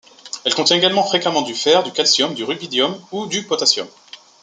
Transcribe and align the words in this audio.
Elle 0.45 0.55
contient 0.55 0.77
également 0.77 1.03
fréquemment 1.03 1.43
du 1.43 1.53
fer, 1.53 1.83
du 1.83 1.91
calcium, 1.91 2.33
du 2.33 2.43
rubidium 2.43 2.99
ou 3.11 3.27
du 3.27 3.43
potassium. 3.45 3.85